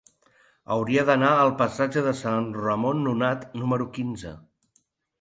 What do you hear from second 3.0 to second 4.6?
Nonat número quinze.